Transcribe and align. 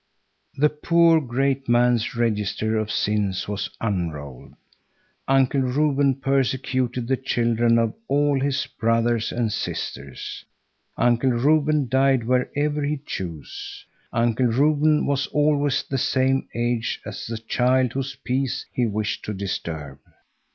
The 0.57 0.69
poor, 0.69 1.21
great 1.21 1.69
man's 1.69 2.15
register 2.15 2.75
of 2.75 2.89
sins 2.89 3.47
was 3.47 3.69
unrolled. 3.79 4.55
Uncle 5.27 5.61
Reuben 5.61 6.15
persecuted 6.15 7.07
the 7.07 7.17
children 7.17 7.77
of 7.77 7.93
all 8.07 8.39
his 8.41 8.65
brothers 8.65 9.31
and 9.31 9.53
sisters. 9.53 10.43
Uncle 10.97 11.29
Reuben 11.29 11.87
died 11.87 12.23
wherever 12.23 12.81
he 12.83 12.97
chose. 13.05 13.85
Uncle 14.11 14.47
Reuben 14.47 15.05
was 15.05 15.27
always 15.27 15.83
the 15.83 15.99
same 15.99 16.47
age 16.55 16.99
as 17.05 17.27
the 17.27 17.37
child 17.37 17.93
whose 17.93 18.15
peace 18.15 18.65
he 18.71 18.87
wished 18.87 19.23
to 19.25 19.35
disturb. 19.35 19.99